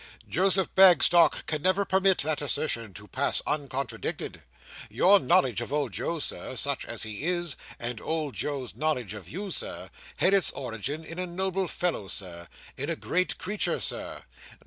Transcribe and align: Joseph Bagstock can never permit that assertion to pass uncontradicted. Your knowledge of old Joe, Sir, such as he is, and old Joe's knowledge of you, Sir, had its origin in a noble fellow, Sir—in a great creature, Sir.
Joseph 0.27 0.73
Bagstock 0.73 1.45
can 1.45 1.61
never 1.61 1.85
permit 1.85 2.23
that 2.23 2.41
assertion 2.41 2.91
to 2.95 3.07
pass 3.07 3.39
uncontradicted. 3.45 4.41
Your 4.89 5.19
knowledge 5.19 5.61
of 5.61 5.71
old 5.71 5.91
Joe, 5.91 6.17
Sir, 6.17 6.55
such 6.55 6.85
as 6.85 7.03
he 7.03 7.21
is, 7.25 7.55
and 7.79 8.01
old 8.01 8.33
Joe's 8.33 8.75
knowledge 8.75 9.13
of 9.13 9.29
you, 9.29 9.51
Sir, 9.51 9.91
had 10.17 10.33
its 10.33 10.49
origin 10.53 11.05
in 11.05 11.19
a 11.19 11.27
noble 11.27 11.67
fellow, 11.67 12.07
Sir—in 12.07 12.89
a 12.89 12.95
great 12.95 13.37
creature, 13.37 13.79
Sir. 13.79 14.23